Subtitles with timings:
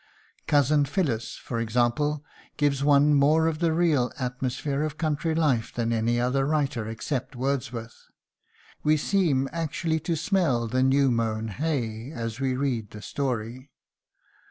[0.47, 2.25] "Cousin Phillis," for example,
[2.57, 7.35] gives one more of the real atmosphere of country life than any other writer except
[7.35, 8.07] Wordsworth.
[8.81, 13.69] We seem actually to smell the new mown hay as we read the story.